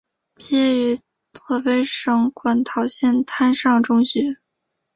[0.33, 0.97] 毕业于
[1.39, 4.39] 河北省馆陶县滩上中学。